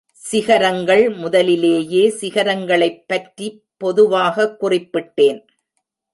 சிகரங்கள் 0.09 1.09
முதலிலேயே 1.09 2.09
சிகரங்களைப் 2.09 3.03
பற்றிப் 3.07 3.63
பொதுவாகக் 3.77 4.63
குறிப்பிட்டேன். 4.63 5.45